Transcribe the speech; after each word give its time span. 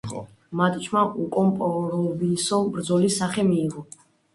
მატჩმა 0.61 1.03
უკომპრომისო 1.25 2.63
ბრძოლის 2.75 3.23
სახე 3.23 3.51
მიიღო. 3.57 3.91